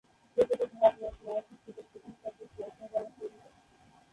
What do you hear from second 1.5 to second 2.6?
ছোট কুটির সদৃশ